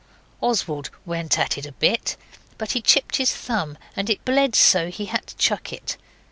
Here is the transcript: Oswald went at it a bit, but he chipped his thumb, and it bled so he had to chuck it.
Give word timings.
Oswald 0.41 0.89
went 1.05 1.37
at 1.37 1.59
it 1.59 1.67
a 1.67 1.73
bit, 1.73 2.17
but 2.57 2.71
he 2.71 2.81
chipped 2.81 3.17
his 3.17 3.35
thumb, 3.35 3.77
and 3.95 4.09
it 4.09 4.25
bled 4.25 4.55
so 4.55 4.89
he 4.89 5.05
had 5.05 5.27
to 5.27 5.35
chuck 5.37 5.71
it. 5.71 5.95